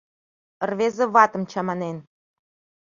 [0.69, 1.97] Рвезе ватым чаманен